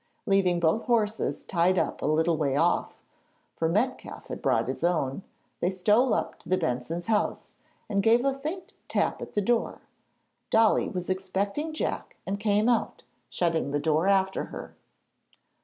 Leaving 0.25 0.59
both 0.59 0.85
horses 0.85 1.45
tied 1.45 1.77
up 1.77 2.01
a 2.01 2.07
little 2.07 2.35
way 2.35 2.55
off 2.55 2.95
for 3.55 3.69
Metcalfe 3.69 4.29
had 4.29 4.41
brought 4.41 4.67
his 4.67 4.83
own 4.83 5.21
they 5.59 5.69
stole 5.69 6.11
up 6.15 6.39
to 6.39 6.49
the 6.49 6.57
Bensons' 6.57 7.05
house 7.05 7.51
and 7.87 8.01
gave 8.01 8.25
a 8.25 8.33
faint 8.33 8.73
tap 8.87 9.21
at 9.21 9.35
the 9.35 9.41
door. 9.41 9.81
Dolly 10.49 10.89
was 10.89 11.07
expecting 11.07 11.71
Jack 11.71 12.15
and 12.25 12.39
came 12.39 12.67
out, 12.67 13.03
shutting 13.29 13.69
the 13.69 13.79
door 13.79 14.07
after 14.07 14.45
her. 14.45 14.75